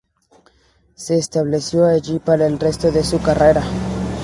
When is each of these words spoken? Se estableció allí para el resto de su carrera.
Se 0.95 1.15
estableció 1.15 1.85
allí 1.85 2.17
para 2.17 2.47
el 2.47 2.57
resto 2.59 2.91
de 2.91 3.03
su 3.03 3.21
carrera. 3.21 3.63